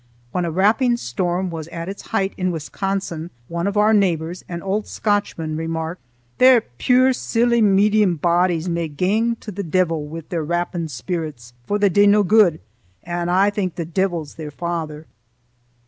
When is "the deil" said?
9.51-10.01